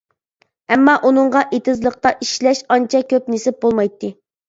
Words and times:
ئەمما 0.75 0.95
ئۇنىڭغا 1.09 1.45
ئېتىزلىقتا 1.59 2.15
ئىشلەش 2.27 2.65
ئانچە 2.73 3.07
كۆپ 3.15 3.33
نېسىپ 3.37 3.65
بولمايتتى. 3.65 4.17